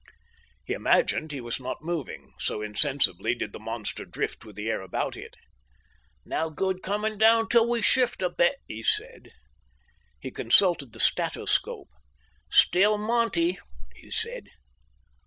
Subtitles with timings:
[0.65, 4.81] He imagined he was not moving, so insensibly did the monster drift with the air
[4.81, 5.35] about it.
[6.25, 9.29] "No good coming down till we shift a bit," he said.
[10.19, 11.89] He consulted the statoscope.
[12.49, 13.59] "Still Monty,"
[13.93, 14.47] he said.